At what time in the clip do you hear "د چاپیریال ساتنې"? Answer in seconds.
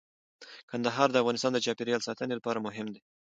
1.53-2.33